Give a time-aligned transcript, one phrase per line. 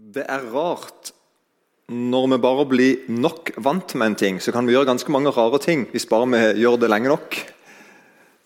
[0.00, 1.10] Det er rart
[1.90, 5.32] når vi bare blir nok vant med en ting, så kan vi gjøre ganske mange
[5.34, 7.36] rare ting hvis bare vi gjør det lenge nok.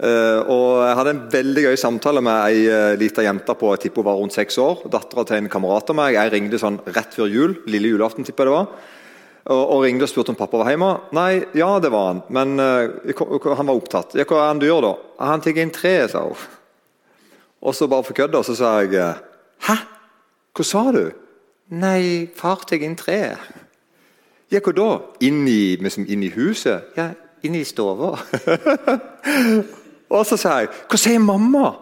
[0.03, 3.85] Uh, og Jeg hadde en veldig gøy samtale med ei uh, lita jente på jeg
[3.85, 4.83] tipper hun var rundt seks år.
[4.91, 6.17] Dattera til en kamerat av meg.
[6.17, 7.57] Jeg ringte sånn rett før jul.
[7.71, 8.93] Lille julaften, tipper jeg det var.
[9.55, 10.91] Og, og ringte og spurte om pappa var hjemme.
[11.15, 12.25] Nei, ja, det var han.
[12.35, 14.19] Men uh, han var opptatt.
[14.19, 14.95] Ja, hva er han du gjør da?
[15.31, 16.49] Han tar inn treet, sa hun.
[17.63, 18.99] Og så bare for kødda så sa jeg
[19.69, 19.79] Hæ?
[20.55, 21.05] Hva sa du?
[21.73, 23.41] Nei, far tar inn treet.
[24.53, 24.89] Ja, hva da?
[25.25, 26.93] Inn i, liksom, inn i huset?
[26.99, 27.09] Ja,
[27.43, 28.13] inn i stua.
[30.15, 31.73] og så sa jeg Hva sier mamma?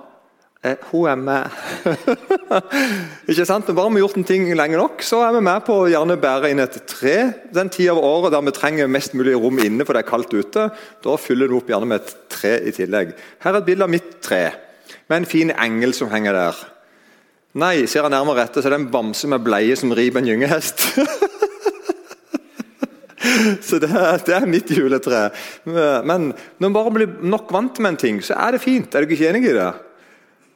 [0.62, 1.50] Eh, hun er med.
[3.30, 3.66] ikke sant?
[3.74, 6.20] Bare vi har gjort en ting lenge nok, så er vi med på å gjerne
[6.22, 7.16] bære inn et tre.
[7.50, 10.36] Den tida av året der vi trenger mest mulig rom inne for det er kaldt
[10.36, 10.68] ute.
[11.02, 13.10] Da fyller du opp gjerne med et tre i tillegg.
[13.42, 14.44] Her er et bilde av mitt tre,
[15.10, 16.62] med en fin engel som henger der.
[17.52, 20.28] Nei, ser jeg nærmere etter, så er det en bamse med bleie som riper en
[20.30, 20.86] gyngehest.
[23.68, 25.26] så det er, det er, mitt juletre.
[25.68, 28.96] Men når man bare blir nok vant med en ting, så er det fint.
[28.96, 29.68] Er du ikke enig i det?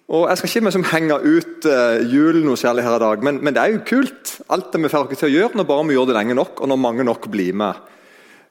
[0.06, 3.40] Og Jeg skal ikke liksom henge ut uh, julen noe særlig her i dag, men,
[3.42, 4.36] men, det er jo kult.
[4.54, 6.70] Alt det vi får til å gjøre når bare vi gjør det lenge nok, og
[6.70, 7.82] når mange nok blir med.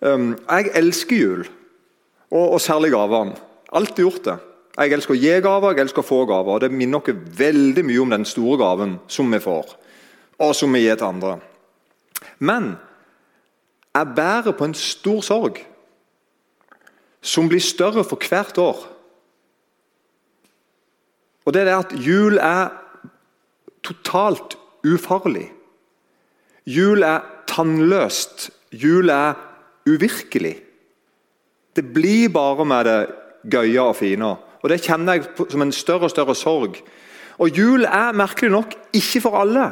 [0.06, 1.48] Um, jeg elsker jul,
[2.30, 3.40] og, og særlig gavene.
[3.74, 4.38] Alltid gjort det.
[4.76, 6.58] Jeg elsker å gi gaver, jeg elsker å få gaver.
[6.58, 9.76] og Det minner oss veldig mye om den store gaven som vi får,
[10.40, 11.38] og som vi gir til andre.
[12.40, 12.76] Men
[13.96, 15.62] jeg bærer på en stor sorg
[17.26, 18.84] som blir større for hvert år.
[21.46, 22.74] Og det er det at jul er
[23.86, 25.48] totalt ufarlig.
[26.66, 28.50] Jul er tannløst.
[28.74, 29.38] Jul er
[29.88, 30.58] uvirkelig.
[31.76, 33.00] Det blir bare med det
[33.54, 34.36] gøye og fine.
[34.66, 36.80] Og Det kjenner jeg som en større og større sorg.
[37.38, 39.68] Og Jul er merkelig nok ikke for alle.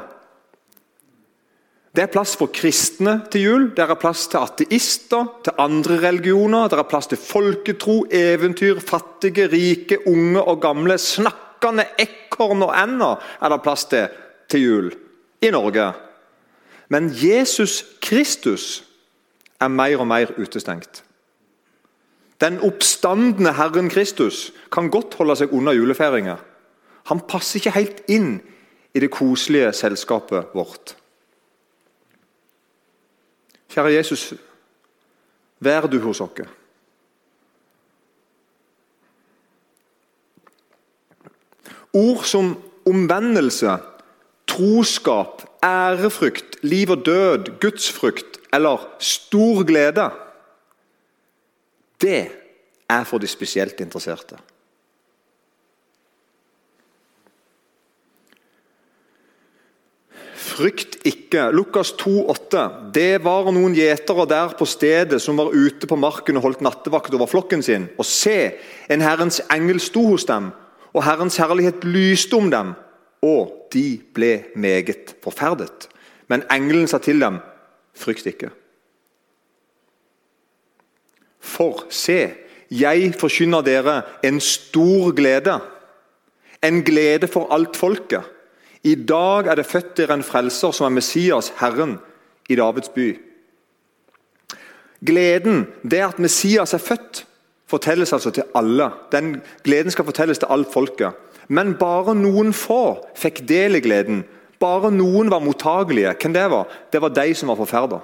[1.93, 6.65] Det er plass for kristne til jul, det er plass til ateister, til andre religioner.
[6.69, 10.97] Det er plass til folketro, eventyr, fattige, rike, unge og gamle.
[10.97, 14.09] Snakkende ekorn og ender er det plass til
[14.49, 14.89] til jul
[15.41, 15.91] i Norge.
[16.89, 18.83] Men Jesus Kristus
[19.61, 21.03] er mer og mer utestengt.
[22.43, 26.35] Den oppstandende Herren Kristus kan godt holde seg unna julefeiringa.
[27.07, 28.33] Han passer ikke helt inn
[28.91, 30.95] i det koselige selskapet vårt.
[33.71, 34.33] Kjære Jesus,
[35.63, 36.43] vær du hos oss.
[41.93, 42.55] Ord som
[42.89, 43.77] omvendelse,
[44.49, 50.09] troskap, ærefrykt, liv og død, gudsfrykt eller stor glede
[52.03, 52.23] det
[52.89, 54.37] er for de spesielt interesserte.
[60.53, 61.47] Frykt ikke.
[61.55, 62.63] Lukas 2, 8.
[62.93, 67.15] Det var noen gjetere der på stedet som var ute på marken og holdt nattevakt
[67.15, 67.87] over flokken sin.
[67.97, 68.53] Og se,
[68.91, 70.51] en Herrens engel sto hos dem,
[70.93, 72.75] og Herrens herlighet lyste om dem.
[73.25, 75.87] Og de ble meget forferdet.
[76.29, 77.39] Men engelen sa til dem,
[77.97, 78.51] frykt ikke.
[81.43, 82.19] For se,
[82.71, 85.59] jeg forkynner dere en stor glede.
[86.63, 88.23] En glede for alt folket.
[88.83, 91.97] I dag er det født dere en frelser som er Messias, Herren,
[92.49, 93.11] i Davids by.
[95.03, 97.25] Gleden, det at Messias er født,
[97.67, 98.89] fortelles altså til alle.
[99.11, 101.11] Den gleden skal fortelles til alt folket.
[101.47, 104.23] Men bare noen få fikk del i gleden.
[104.59, 106.15] Bare noen var mottagelige.
[106.21, 106.67] Hvem det var?
[106.91, 107.99] Det var de som var forferda.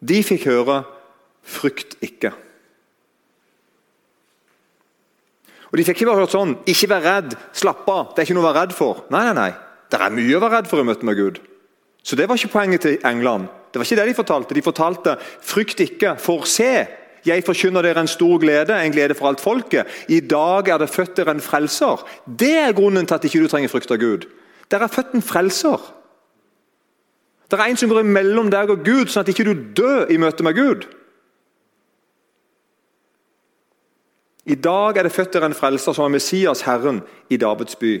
[0.00, 0.82] De fikk høre
[1.48, 2.32] Frykt ikke.
[5.68, 8.38] Og De fikk ikke bare hørt sånn Ikke vær redd, slapp av, det er ikke
[8.38, 9.04] noe å være redd for.
[9.12, 9.50] Nei, nei, nei.
[9.88, 11.40] Det er mye å være redd for i møte med Gud.
[12.04, 13.48] Så det var ikke poenget til England.
[13.72, 14.56] Det var ikke det de fortalte.
[14.56, 15.14] De fortalte
[15.44, 16.72] frykt ikke, for se.
[17.26, 19.88] Jeg forkynner dere en stor glede, en glede for alt folket.
[20.08, 22.04] I dag er det født dere en frelser.
[22.24, 24.28] Det er grunnen til at ikke du trenger frykt av Gud.
[24.70, 25.82] Dere er født en frelser.
[27.48, 30.20] Det er en som går imellom deg og Gud, sånn at ikke du dør i
[30.20, 30.88] møte med Gud.
[34.48, 37.98] I dag er det født en frelser som er Messias, Herren, i Davids by.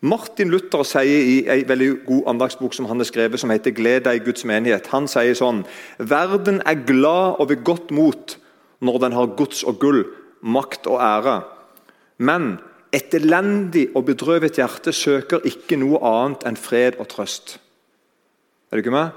[0.00, 4.04] Martin Luther sier i en veldig god andagsbok som han har skrevet, som heter 'Gled
[4.04, 5.64] deg Guds menighet', han sier sånn
[5.98, 8.36] Verden er glad og ved godt mot
[8.80, 10.04] når den har gods og gull,
[10.42, 11.44] makt og ære.
[12.18, 12.58] Men
[12.92, 17.58] et elendig og bedrøvet hjerte søker ikke noe annet enn fred og trøst.
[18.70, 19.10] Er du ikke med?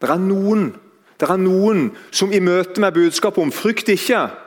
[0.00, 0.76] Det er noen,
[1.20, 4.45] det er noen som i møte med budskapet om 'frykt ikke'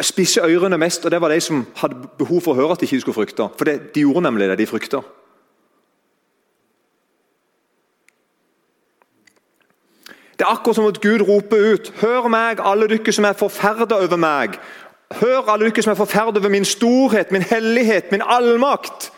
[0.00, 2.88] spisse ørene mest, og det var de som hadde behov for å høre at de
[2.88, 3.48] ikke skulle frykte.
[3.58, 5.02] For det, de gjorde nemlig det, de frykta.
[10.36, 13.96] Det er akkurat som at Gud roper ut Hør meg, alle dere som er forferda
[14.04, 14.58] over meg.
[15.20, 19.12] Hør, alle dere som er forferda over min storhet, min hellighet, min allmakt.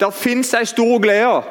[0.00, 1.42] Der fins ei stor glede.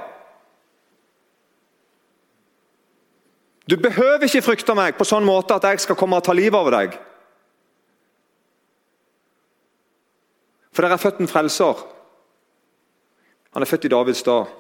[3.72, 6.60] Du behøver ikke frykte meg på sånn måte at jeg skal komme og ta livet
[6.60, 6.98] av deg.
[10.76, 11.80] For der er født en frelser.
[13.56, 14.52] Han er født i Davids dag.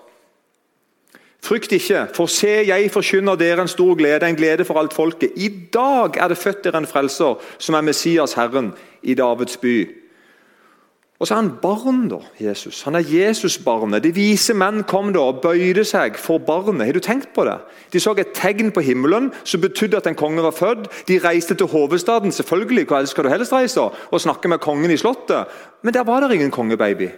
[1.43, 5.33] Frykt ikke, for se, jeg forkynner dere en stor glede, en glede for alt folket.
[5.35, 8.71] I dag er det født dere en frelser, som er Messias, Herren,
[9.01, 10.00] i Davids by.
[11.21, 12.79] Og så er han barn, da, Jesus.
[12.87, 14.01] Han er Jesusbarnet.
[14.01, 16.87] De vise menn kom da og bøyde seg for barnet.
[16.87, 17.59] Har du tenkt på det?
[17.93, 20.87] De så et tegn på himmelen som betydde at en konge var født.
[21.05, 23.83] De reiste til hovedstaden, selvfølgelig, hva skal du helst reise?
[24.09, 25.45] Og snakke med kongen i slottet.
[25.85, 27.11] Men der var det ingen kongebaby.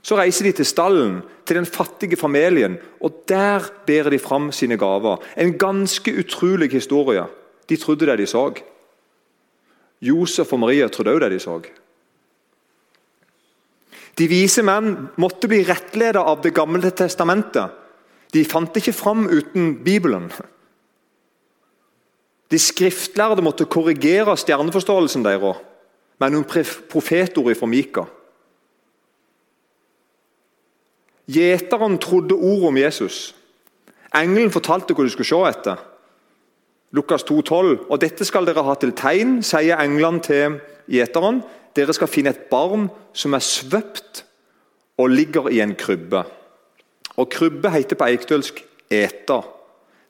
[0.00, 4.80] Så reiser de til stallen, til den fattige familien, og der bærer de fram sine
[4.80, 5.20] gaver.
[5.36, 7.28] En ganske utrolig historie.
[7.68, 8.48] De trodde det de så.
[10.00, 11.60] Josef og Maria trodde òg det de så.
[14.18, 17.70] De vise menn måtte bli rettledet av Det gamle testamentet.
[18.32, 20.30] De fant ikke fram uten Bibelen.
[22.50, 25.60] De skriftlærde måtte korrigere stjerneforståelsen deres
[26.20, 26.46] med noen
[26.92, 28.04] profetord fra Mika.
[31.32, 33.16] Gjeteren trodde ordet om Jesus.
[34.14, 35.80] Engelen fortalte hva du skulle se etter.
[36.92, 37.88] Lukas 2,12.
[37.88, 40.58] Og dette skal dere ha til tegn, sier englene til
[40.92, 41.40] gjeteren.
[41.76, 44.24] Dere skal finne et barn som er svøpt
[45.00, 46.24] og ligger i en krybbe.
[47.16, 49.40] Og Krybbe heter på eikdølsk eta.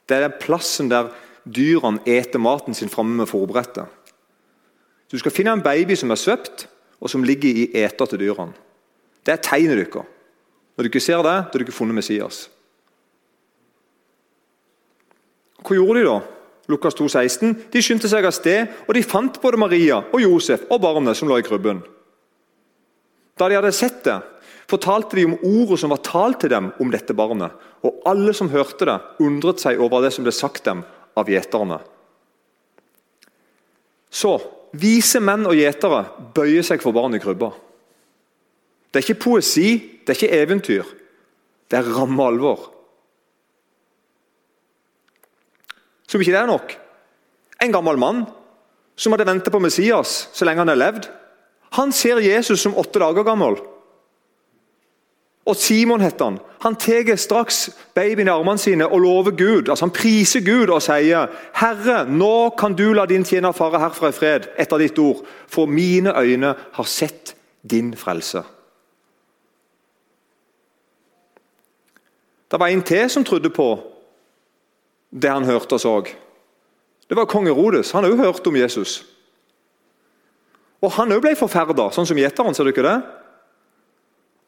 [0.09, 1.11] Det er den plassen der
[1.47, 3.87] dyrene eter maten sin framme med forberedte.
[5.11, 6.69] Du skal finne en baby som er svøpt,
[7.03, 8.55] og som ligger i eter til dyrene.
[9.27, 10.07] Det er tegnet deres.
[10.77, 12.47] Når du ikke ser det, da har du ikke funnet Messias.
[15.63, 16.15] Hva gjorde de da?
[16.71, 17.55] Lukas 2, 16.
[17.73, 21.31] De skyndte seg av sted, og de fant både Maria og Josef og barnet som
[21.31, 21.83] lå i krybben.
[23.39, 24.21] Da de hadde sett det,
[24.71, 27.55] fortalte de om ordet som var talt til dem om dette barnet.
[27.83, 30.85] Og alle som hørte det, undret seg over det som ble sagt dem
[31.19, 31.81] av gjeterne.
[34.13, 34.37] Så
[34.77, 36.05] vise menn og gjetere
[36.37, 37.51] bøyer seg for barnet i krybba.
[38.93, 39.69] Det er ikke poesi,
[40.05, 40.89] det er ikke eventyr.
[41.69, 42.69] Det er ramme alvor.
[46.13, 46.77] Som ikke det er nok.
[47.63, 48.25] En gammel mann
[49.01, 51.07] som hadde ventet på Messias så lenge han har levd.
[51.79, 53.57] Han ser Jesus som åtte dager gammel.
[55.49, 56.37] Og Simon heter han.
[56.63, 59.69] Han tar straks babyen i armene sine og lover Gud.
[59.69, 64.09] altså Han priser Gud og sier, 'Herre, nå kan du la din tjener fare herfra
[64.09, 67.35] i fred' etter ditt ord, 'for mine øyne har sett
[67.71, 68.45] din frelse'.
[72.51, 73.92] Det var en til som trodde på
[75.13, 75.95] det han hørte og så.
[77.09, 77.93] Det var kong Herodes.
[77.93, 79.03] Han hadde òg hørt om Jesus.
[80.83, 82.55] Og Han òg ble forferda, sånn som gjeteren.
[82.57, 82.99] Ser du ikke det?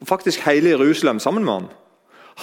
[0.01, 1.67] Og Faktisk hele Jerusalem sammen med han.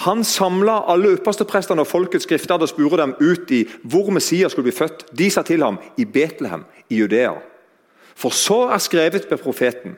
[0.07, 4.71] Han samla alle yppersteprestene og folkets skrifter og spurte dem ut i hvor Messias skulle
[4.71, 5.05] bli født.
[5.13, 7.35] De sa til ham i Betlehem i Judea.
[8.15, 9.97] For så er skrevet ved profeten.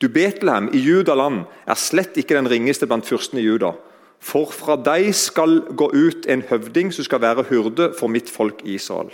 [0.00, 3.74] Du Betlehem i Judaland er slett ikke den ringeste blant fyrstene i Juda.
[4.18, 8.64] For fra deg skal gå ut en høvding som skal være hyrde for mitt folk
[8.64, 9.12] Israel.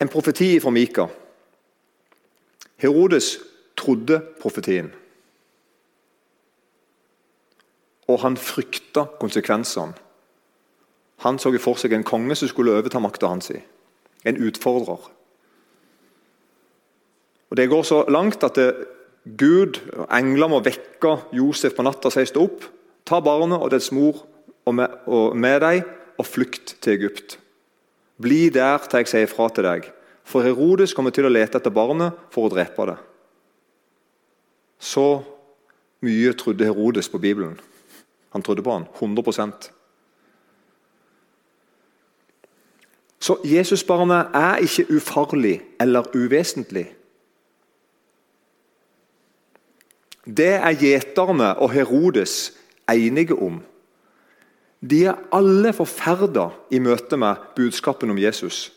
[0.00, 1.06] En profeti fra Mika.
[2.76, 3.38] Herodes
[3.76, 4.92] trodde profetien.
[8.08, 9.94] Og han frykta konsekvensene.
[11.24, 13.52] Han så for seg en konge som skulle overta makta hans.
[14.24, 15.10] En utfordrer.
[17.50, 18.86] Og Det går så langt at det,
[19.38, 22.64] Gud og engler må vekke Josef på natta og si stå opp.
[23.04, 24.24] Ta barnet og dets mor
[24.64, 25.82] og med, og med deg
[26.18, 27.38] og flykt til Egypt.
[28.20, 29.90] Bli der til jeg sier ifra til deg,
[30.24, 32.96] for Herodes kommer til å lete etter barnet for å drepe det.
[34.78, 35.22] Så
[36.04, 37.58] mye trodde Herodes på Bibelen.
[38.32, 39.70] Han trodde på han, 100
[43.20, 46.94] Så Jesusbarnet er ikke ufarlig eller uvesentlig.
[50.24, 52.52] Det er gjeterne og Herodes
[52.90, 53.60] enige om.
[54.80, 58.72] De er alle forferda i møte med budskapen om Jesus,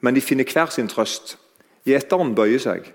[0.00, 1.36] men de finner hver sin trøst.
[1.86, 2.92] Gjeteren bøyer seg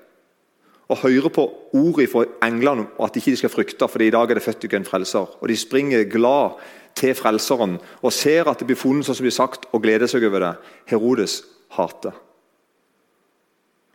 [0.88, 1.44] og hører på
[1.76, 4.64] ordet fra englene om at de ikke skal frykte, for i dag er det født
[4.64, 5.28] ikke en frelser.
[5.42, 6.56] Og De springer glad
[6.96, 10.24] til Frelseren og ser at det blir funnet sånn som blir sagt, og gleder seg
[10.24, 10.54] over det.
[10.88, 11.42] Herodes
[11.76, 12.16] hater.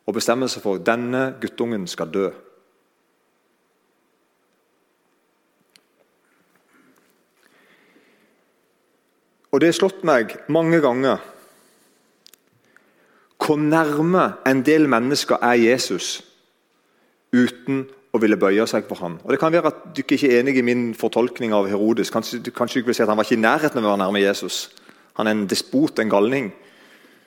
[0.06, 2.28] Og bestemmer seg for at denne guttungen skal dø.
[9.52, 11.20] Og det har slått meg mange ganger
[13.42, 16.20] hvor nærme en del mennesker er Jesus
[17.34, 17.82] uten
[18.12, 19.16] å ville bøye seg for ham.
[19.24, 22.12] Og Det kan være at du ikke er enig i min fortolkning av Herodes.
[22.12, 24.22] Kanskje, kanskje du vil si at Han var ikke i nærheten av å være nærme
[24.22, 24.70] Jesus.
[25.16, 26.52] Han er en despot, en galning.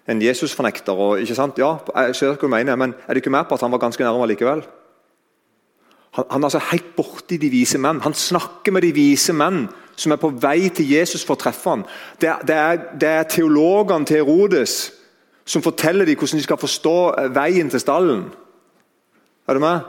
[0.08, 0.94] En Jesus-fornekter.
[0.94, 1.58] og ikke sant?
[1.58, 3.80] Ja, jeg ser hva du mener, Men er du ikke med på at han var
[3.80, 4.64] ganske nærme likevel?
[6.12, 8.02] Han, han er altså helt borti de vise menn.
[8.02, 11.72] Han snakker med de vise menn som er på vei til Jesus for å treffe
[11.72, 11.86] ham.
[12.22, 14.76] Det, det, er, det er teologene til Herodes
[15.46, 16.98] som forteller dem hvordan de skal forstå
[17.36, 18.26] veien til stallen.
[19.48, 19.80] Er du med?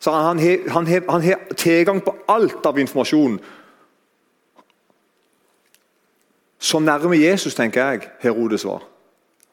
[0.00, 3.40] Så Han har tilgang på alt av informasjon.
[6.60, 8.82] Så nærme Jesus tenker jeg Herodes var.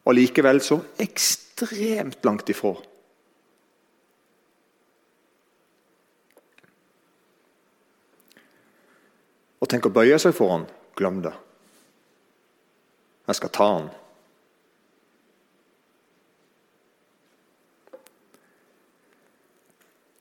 [0.06, 2.76] Og likevel så ekstremt langt ifra.
[9.68, 10.62] Og tenk å bøye seg for han,
[10.96, 11.34] glem det.
[13.28, 13.90] Jeg skal ta han.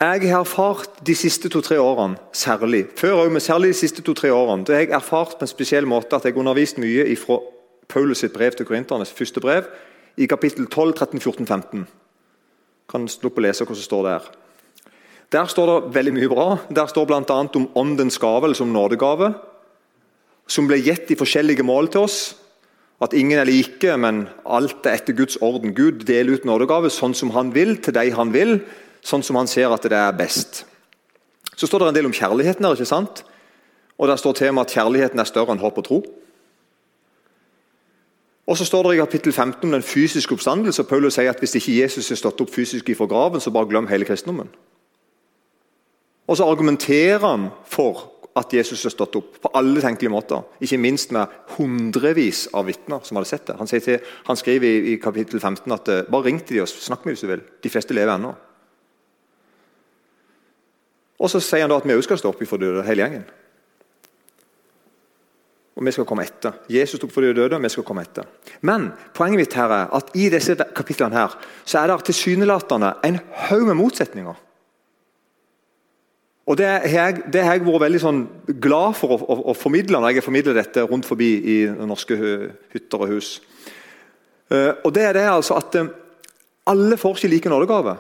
[0.03, 4.33] Jeg har erfart de siste to-tre årene særlig før også, men særlig de siste to-tre
[4.35, 7.39] årene, det har jeg erfart på en spesiell måte at jeg har undervist mye fra
[7.87, 9.71] Paulus sitt brev til korinternes første brev,
[10.19, 11.87] i kapittel 12, 13, 14, 15.
[12.91, 14.29] Kan slå opp og lese hva som står der.
[15.33, 16.47] Der står det veldig mye bra.
[16.71, 17.39] Der står bl.a.
[17.59, 19.33] om åndens gave, eller som nådegave,
[20.47, 22.19] som ble gitt i forskjellige mål til oss.
[23.03, 25.75] At ingen er like, men alt er etter Guds orden.
[25.75, 28.61] Gud deler ut nådegave sånn som han vil, til de han vil
[29.07, 30.65] sånn som han ser at det er best.
[31.57, 32.73] Så står det en del om kjærligheten her.
[32.75, 33.25] ikke sant?
[33.99, 35.99] Og Der står temaet at kjærligheten er større enn håp og tro.
[38.47, 40.85] Og så står det i kapittel 15 om den fysiske oppstandelse.
[40.85, 43.89] Paulus sier at hvis ikke Jesus er stått opp fysisk fra graven, så bare glem
[43.91, 44.49] hele kristendommen.
[46.27, 50.43] Og så argumenterer han for at Jesus har stått opp på alle tenkelige måter.
[50.61, 53.57] Ikke minst med hundrevis av vitner som hadde sett det.
[53.57, 56.69] Han, til, han skriver i, i, kapittel 15 at eh, bare ring til de og
[56.69, 57.47] snakk med dem hvis du vil.
[57.65, 58.35] De fleste lever ennå.
[61.17, 63.25] Og så sier han da at vi òg skal stå opp for døde, hele gjengen.
[65.77, 66.59] Og vi skal komme etter.
[66.73, 68.29] Jesus tok for de døde, og vi skal komme etter.
[68.65, 71.37] Men poenget mitt her er at i disse kapitlene her,
[71.69, 73.19] så er det tilsynelatende en
[73.49, 74.45] haug med motsetninger.
[76.47, 78.19] Og Det har jeg, det har jeg vært veldig sånn
[78.63, 82.19] glad for å, å, å, formidle når jeg har formidlet dette rundt forbi i norske
[82.71, 83.41] hytter og hus.
[84.47, 85.89] Uh, og det er det altså at uh,
[86.71, 87.97] Alle får ikke like nådegave.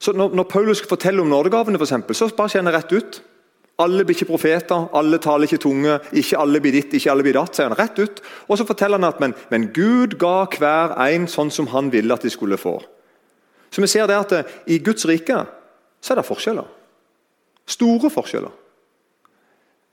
[0.00, 3.20] Så når, når Paulus forteller om nådegavene, for eksempel, så bare kjenner rett ut.
[3.80, 7.36] Alle blir ikke profeter, alle taler ikke tunge, ikke alle blir ditt, ikke alle blir
[7.36, 7.56] datt.
[7.56, 8.20] sier han rett ut.
[8.48, 12.12] Og så forteller han at men, men, Gud ga hver en sånn som han ville
[12.12, 12.78] at de skulle få.
[13.72, 15.42] Så vi ser det at I Guds rike
[16.00, 16.68] så er det forskjeller.
[17.66, 18.52] Store forskjeller.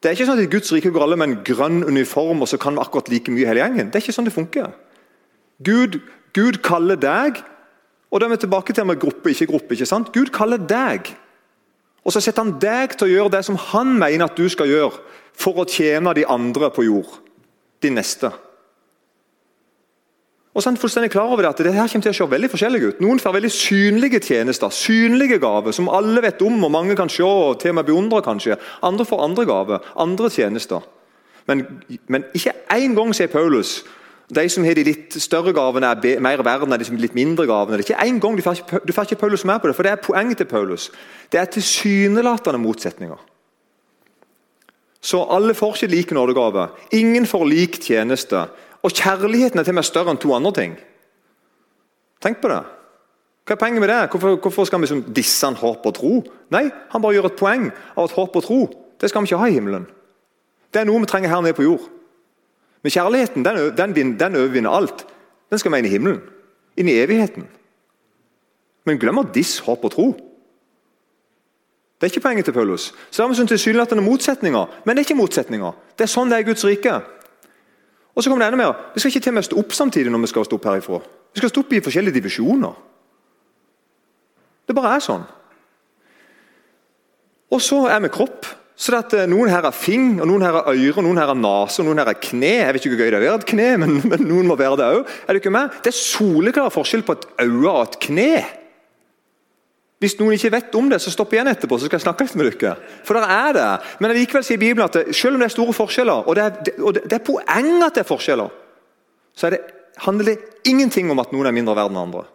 [0.03, 2.49] Det er ikke sånn at I Guds rike går alle med en grønn uniform og
[2.51, 3.89] så kan vi akkurat like mye hele gjengen.
[3.89, 4.73] Det er ikke sånn det funker.
[5.63, 6.01] Gud,
[6.35, 7.39] Gud kaller deg
[8.13, 9.73] og da er vi tilbake til med gruppe, ikke gruppe.
[9.73, 10.11] ikke sant?
[10.13, 11.09] Gud kaller deg.
[12.05, 14.69] Og så setter han deg til å gjøre det som han mener at du skal
[14.69, 14.99] gjøre
[15.33, 17.15] for å tjene de andre på jord.
[17.81, 18.29] De neste.
[20.53, 22.29] Og så er han fullstendig klar over det at det her kommer til å se
[22.29, 22.99] veldig forskjellig ut.
[23.01, 27.25] Noen får veldig synlige tjenester, synlige gaver, som alle vet om og mange kan se
[27.25, 28.21] og til og med beundre.
[28.21, 28.59] kanskje.
[28.83, 30.85] Andre får andre gaver, andre tjenester.
[31.47, 31.65] Men,
[32.07, 33.81] men ikke én gang sier Paulus
[34.33, 37.17] de som har de litt større gavene, er mer verden enn de som har litt
[37.17, 37.77] mindre gavene.
[37.77, 39.75] Det er ikke en gang Du får ikke, du får ikke Paulus med på det,
[39.75, 40.89] for det er poenget til Paulus.
[41.31, 43.19] Det er tilsynelatende motsetninger.
[45.03, 46.69] Så alle får ikke lik nådegave.
[46.91, 48.45] Ingen får lik tjeneste.
[48.83, 50.77] Og kjærligheten er til og med større enn to andre ting.
[52.23, 52.61] Tenk på det.
[53.43, 54.01] Hva er poenget med det?
[54.11, 56.13] Hvorfor, hvorfor skal vi liksom disse han håp og tro?
[56.51, 58.61] Nei, han bare gjør et poeng av at håp og tro
[59.03, 59.83] det skal vi ikke ha i himmelen.
[60.71, 61.89] Det er noe vi trenger her nede på jord.
[62.83, 65.03] Men kjærligheten den, den, den overvinner alt.
[65.51, 66.21] Den skal vi inn i himmelen.
[66.79, 67.49] Inn i evigheten.
[68.87, 70.05] Men glem at diss, håp og tro.
[71.99, 72.93] Det er ikke poenget til Paulus.
[73.11, 75.75] Så vi sånn tilsynelatende motsetninger, men det er ikke motsetninger.
[75.99, 76.95] Det er sånn det er i Guds rike.
[78.13, 78.89] Og så kommer det enda mer.
[78.93, 80.99] Vi skal ikke til og med stå opp samtidig når vi skal stå opp herifra.
[81.33, 82.75] Vi skal stå opp i forskjellige divisjoner.
[84.69, 85.23] Det bare er sånn.
[87.53, 88.45] Og så er vi kropp.
[88.73, 91.37] Så at eh, Noen her har fing, og noen her har øre, noen her har
[91.37, 92.55] nese og noen her har kne.
[92.63, 94.57] Jeg vet ikke hvor gøy det er å være et kne, men, men, noen må
[94.59, 95.13] være det òg.
[95.29, 95.77] Er det med?
[95.85, 98.31] Det er soleklar forskjell på et øye og et kne.
[100.03, 102.35] Hvis noen ikke vet om det, så stopp igjen etterpå, så skal jeg snakke litt
[102.35, 102.73] med dere.
[103.07, 103.67] For der er det.
[104.03, 106.73] Men likevel sier Bibelen at det, selv om det er store forskjeller, og det er,
[106.83, 108.51] og det, det er poeng at det er forskjeller,
[109.33, 109.61] så det,
[110.03, 112.25] handler det ingenting om at noen er mindre verd enn andre.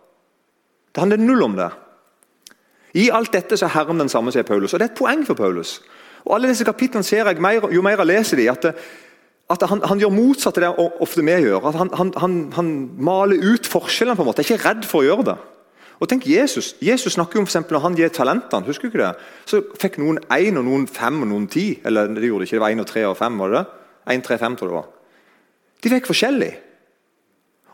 [0.94, 1.68] Det handler null om det.
[2.98, 4.72] I alt dette så er Herren den samme, sier Paulus.
[4.72, 5.78] Og det er et poeng for Paulus.
[6.24, 8.64] Og alle disse kapitlene ser jeg, mer, Jo mer jeg leser de, at,
[9.50, 11.68] at han, han, gjør motsatt av det ofte vi gjør.
[11.68, 14.16] at han, han, han, maler ut forskjellene.
[14.16, 15.38] på en måte, Jeg er ikke redd for å gjøre det.
[15.98, 19.04] Og tenk Jesus Jesus snakker jo om for Når han gir talentene, husker du ikke
[19.06, 19.26] det?
[19.46, 21.80] så fikk noen én, og noen fem og noen ti.
[21.84, 23.38] Eller det gjorde det ikke, det var én og tre og fem.
[23.38, 23.66] var det det?
[24.14, 24.88] En, tre, fem, tror jeg det var.
[25.82, 26.52] De fikk forskjellig.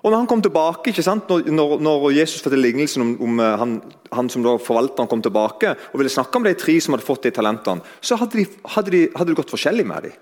[0.04, 1.28] Og når han kom tilbake, ikke sant?
[1.28, 3.78] Når, når, Jesus fikk lignelsen om, om eh, han,
[4.12, 7.24] han, som da forvalteren kom tilbake og ville snakke om de tre som hadde fått
[7.24, 10.18] de talentene, så hadde, de, hadde, de, hadde det gått forskjellig med dem.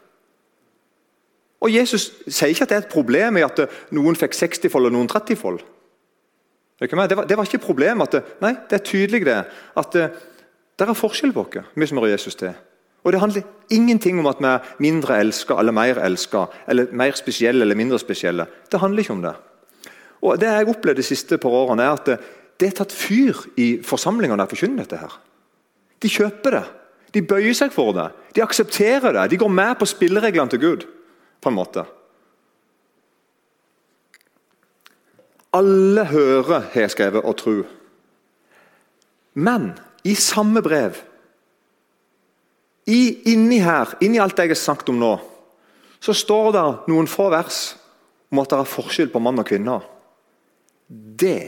[1.62, 3.58] Og Jesus sier ikke at det er et problem i at
[3.94, 5.60] noen fikk 60-fold og noen 30-fold.
[6.82, 8.14] Det, det, var ikke problemet.
[8.14, 9.38] at Nei, det er tydelig det,
[9.76, 10.10] at det,
[10.78, 12.52] det er forskjell på oss, vi som hører Jesus til.
[13.02, 17.12] Og Det handler ingenting om at vi er mindre elska eller mer elska, eller mer
[17.18, 18.46] spesielle eller mindre spesielle.
[18.70, 19.34] Det handler ikke om det.
[20.22, 22.18] Og Det jeg har opplevd de siste par årene, er at det,
[22.60, 24.96] det er tatt fyr i forsamlingene jeg forkynner dette.
[24.96, 25.18] her.
[26.02, 26.64] De kjøper det.
[27.14, 28.10] De bøyer seg for det.
[28.34, 29.30] De aksepterer det.
[29.30, 30.86] De går med på spillereglene til Gud
[31.42, 31.84] på en måte.
[35.52, 37.56] Alle hører, har jeg skrevet, og tro.
[39.34, 39.72] Men
[40.04, 40.96] i samme brev
[42.86, 45.12] i, Inni her, inni alt jeg har snakket om nå,
[46.02, 47.60] så står det noen få vers
[48.32, 49.76] om at det er forskjell på mann og kvinne.
[50.88, 51.38] Det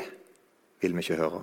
[0.84, 1.42] vil vi ikke høre.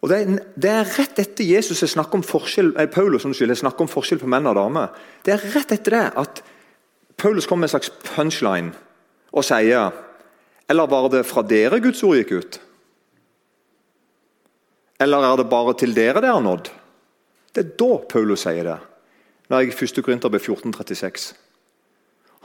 [0.00, 3.84] Og det er, det er, rett etter Jesus snakker om forskjell, eh, Paulus unnskyld, snakker
[3.84, 4.94] om forskjell på menn og damer.
[5.22, 6.40] Det er rett etter det at
[7.20, 8.72] Paulus kommer med en slags punchline
[9.32, 9.92] og sier
[10.70, 12.60] Eller var det fra dere Guds ord gikk ut?
[15.00, 16.70] Eller er det bare til dere det har nådd?
[17.52, 18.78] Det er da Paulus sier det.
[19.50, 20.04] Når jeg i 1.
[20.04, 21.34] Korinterbrev 1436.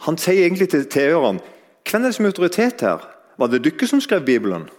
[0.07, 1.43] Han sier egentlig til tilhørerne
[1.85, 3.03] Hvem er det som er autoritet her?
[3.37, 4.69] Var det dere som skrev Bibelen?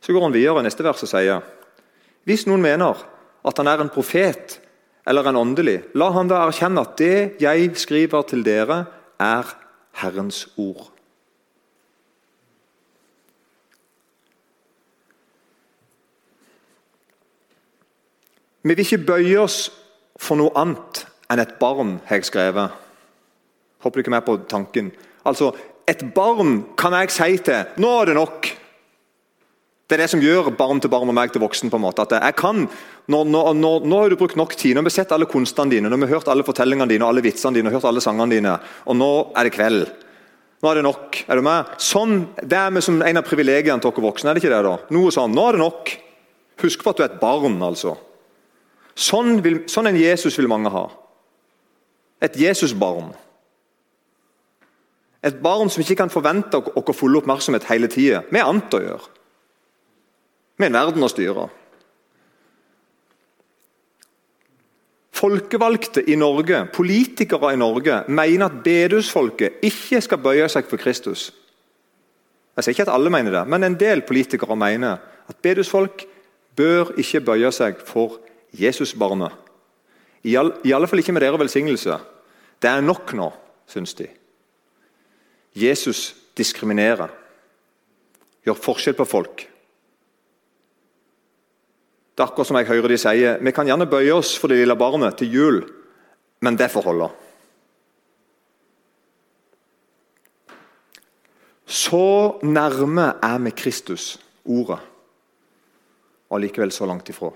[0.00, 1.44] Så går han videre i neste vers og sier
[2.28, 3.00] hvis noen mener
[3.48, 4.59] at han er en profet
[5.10, 8.84] eller en åndelig, la han da erkjenne at det jeg skriver til dere,
[9.18, 9.48] er
[9.98, 10.86] Herrens ord.
[18.62, 19.64] Vi vil ikke bøye oss
[20.20, 22.76] for noe annet enn et barn, har jeg skrevet.
[23.80, 24.92] Håper du ikke er med på tanken.
[25.24, 25.52] Altså,
[25.90, 28.59] Et barn kan jeg si til 'Nå er det nok'.
[29.90, 31.70] Det er det som gjør barn til barn og meg til voksen.
[31.70, 32.04] på en måte.
[32.06, 32.68] At jeg kan,
[33.10, 35.72] nå, nå, nå, nå har du brukt nok tid, nå har vi sett alle kunstene
[35.72, 38.52] dine, nå har vi hørt alle fortellingene dine, alle vitsene dine, hørt alle sangene dine,
[38.86, 39.90] og nå er det kveld.
[40.62, 41.18] Nå er det nok.
[41.26, 41.74] Er du med?
[41.82, 44.30] Sånn, Det er vi som en av privilegiene til dere voksne.
[44.30, 44.78] er det ikke det da?
[44.94, 45.34] Noe sånn.
[45.34, 45.94] Nå er det nok.
[46.62, 47.96] Husk på at du er et barn, altså.
[48.94, 50.88] Sånn, vil, sånn en Jesus vil mange ha.
[52.22, 53.10] Et Jesusbarn.
[55.24, 58.22] Et barn som ikke kan forvente å fulle oppmerksomhet hele tida.
[58.30, 59.19] Vi er annet å gjøre
[60.60, 61.48] med en verden å styre.
[65.20, 71.28] Folkevalgte i Norge, politikere i Norge, mener at bedehusfolket ikke skal bøye seg for Kristus.
[72.56, 76.06] Jeg sier ikke at alle mener det, men en del politikere mener at bedehusfolk
[76.56, 78.18] bør ikke bøye seg for
[78.56, 79.36] Jesusbarnet.
[80.24, 82.00] I, I alle fall ikke med deres velsignelse.
[82.60, 83.30] Det er nok nå,
[83.70, 84.08] syns de.
[85.56, 87.08] Jesus diskriminerer,
[88.44, 89.49] gjør forskjell på folk.
[92.20, 94.58] Det er akkurat som jeg hører de sier, vi kan gjerne bøye oss for det
[94.58, 95.62] lille barnet til jul,
[96.44, 97.06] men det får holde.
[101.64, 102.02] Så
[102.44, 104.76] nærme er vi Kristus, ordet,
[106.28, 107.32] og likevel så langt ifra.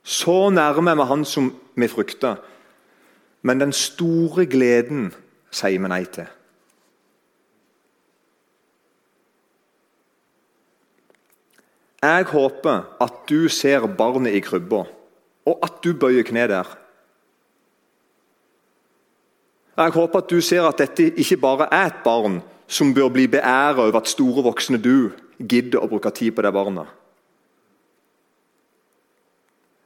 [0.00, 2.40] Så nærme er vi Han som vi frykter,
[3.42, 5.12] men den store gleden
[5.50, 6.32] sier vi nei til.
[12.02, 14.82] Jeg håper at du ser barnet i krybba,
[15.46, 16.70] og at du bøyer kne der.
[19.76, 23.28] Jeg håper at du ser at dette ikke bare er et barn som bør bli
[23.30, 26.90] beæret over at store voksne du gidder å bruke tid på det barnet.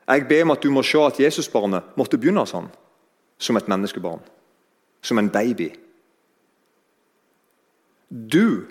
[0.06, 2.68] Jeg ber om at du må se at Jesusbarnet måtte begynne sånn,
[3.38, 4.22] som et menneskebarn.
[5.02, 5.68] Som en baby.
[8.08, 8.66] Du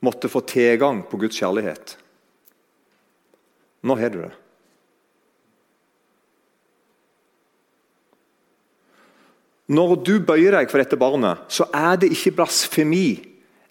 [0.00, 1.99] måtte få tilgang på Guds kjærlighet.
[3.82, 4.34] Nå har du det.
[9.70, 13.20] Når du bøyer deg for dette barnet, så er det ikke blasfemi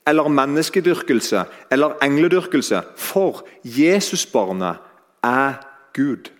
[0.07, 1.43] eller menneskedyrkelse
[1.75, 4.79] eller engledyrkelse, for Jesusbarnet
[5.27, 5.59] er
[5.93, 6.31] Gud.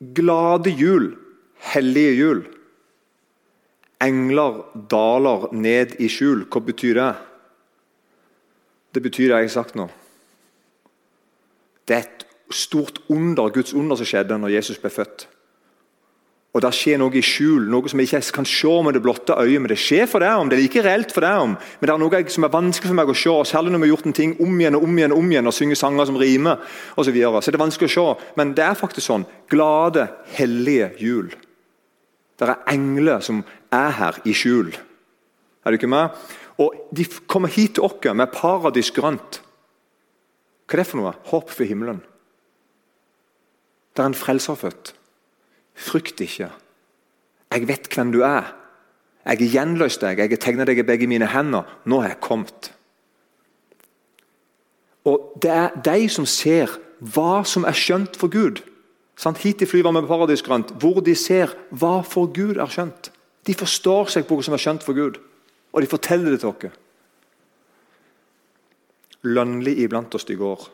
[0.00, 1.12] Glade jul,
[1.72, 2.42] hellige jul.
[4.00, 6.46] Engler daler ned i skjul.
[6.50, 7.10] Hva betyr det?
[8.94, 9.86] Det betyr det jeg har sagt nå.
[11.86, 15.28] Det er et stort under, Guds under som skjedde når Jesus ble født.
[16.50, 19.36] Og Det skjer noe i skjul, noe som jeg ikke kan se med det blotte
[19.38, 19.60] øyet.
[19.62, 21.52] Men det skjer for deg om, det er like reelt for deg om.
[21.54, 23.92] Men det er noe som er vanskelig for meg å se, særlig når vi har
[23.92, 26.18] gjort en ting om igjen og om igjen og om igjen, og synger sanger som
[26.18, 26.58] rimer
[26.96, 27.04] osv.
[27.06, 27.42] Så, videre.
[27.42, 28.32] så det er vanskelig å se.
[28.40, 29.28] Men det er faktisk sånn.
[29.52, 31.30] Glade, hellige jul.
[32.40, 34.72] Det er engler som er her i skjul.
[35.64, 36.16] Er du ikke med?
[36.58, 39.40] Og De kommer hit til oss med paradis grønt.
[40.66, 41.14] Hva er det for noe?
[41.26, 42.02] Håp for himmelen.
[43.96, 44.92] Det er en frelser født.
[45.74, 46.50] Frykt ikke.
[47.50, 48.52] Jeg vet hvem du er.
[49.26, 51.66] Jeg har gjenløst deg, jeg har tegna deg i begge mine hender.
[51.84, 52.70] Nå har jeg kommet.
[55.04, 58.60] Og Det er de som ser hva som er skjønt for Gud.
[59.16, 59.40] Sant?
[59.42, 63.10] Hit flyr vi med paradisgrønt, hvor de ser hva for Gud er skjønt.
[63.46, 65.20] De forstår seg på hva som er skjønt for Gud,
[65.72, 66.76] og de forteller det til oss.
[69.24, 70.68] Lønnlig iblant oss de går.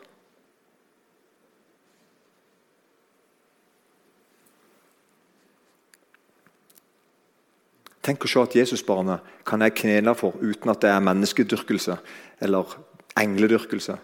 [8.07, 11.97] Tenk å se at Jesusbarnet kan jeg knele for uten at det er menneskedyrkelse
[12.45, 12.77] eller
[13.19, 13.97] engledyrkelse.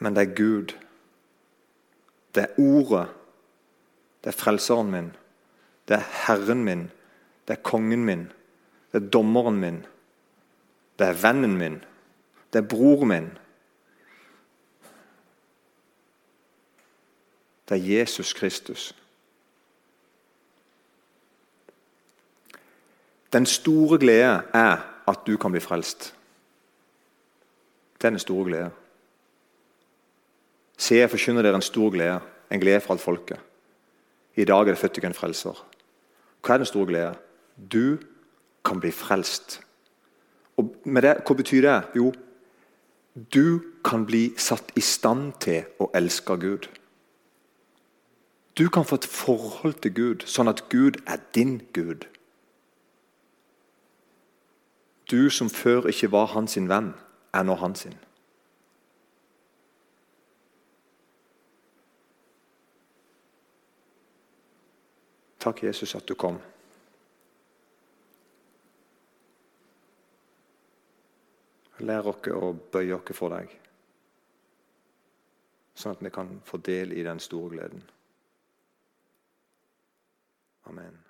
[0.00, 0.72] Men det er Gud.
[2.32, 3.08] Det er Ordet.
[4.24, 5.10] Det er Frelseren min.
[5.84, 6.86] Det er Herren min.
[7.48, 8.32] Det er kongen min.
[8.92, 9.86] Det er dommeren min.
[10.98, 11.84] Det er vennen min.
[12.52, 13.30] Det er bror min.
[17.68, 18.96] Det er Jesus Kristus.
[23.32, 24.76] Den store glede er
[25.08, 26.14] at du kan bli frelst.
[27.98, 28.70] Det er den store glede.
[30.78, 33.40] Se, jeg forkynner dere en stor glede, en glede for alt folket.
[34.34, 35.66] I dag er det født ikke en frelser.
[36.42, 37.16] Hva er den store glede?
[37.58, 37.98] Du
[38.64, 39.60] kan bli frelst.
[40.56, 41.82] Og det, Hva betyr det?
[41.96, 42.12] Jo,
[43.34, 46.68] du kan bli satt i stand til å elske Gud.
[48.58, 52.06] Du kan få et forhold til Gud, sånn at Gud er din Gud.
[55.10, 56.92] Du som før ikke var hans venn,
[57.34, 57.80] er nå hans.
[57.86, 57.94] sin.
[65.38, 66.40] Takk, Jesus, at du kom.
[71.78, 73.52] Lær oss å bøye oss for deg,
[75.78, 77.84] sånn at vi kan få del i den store gleden.
[80.68, 81.07] Amen.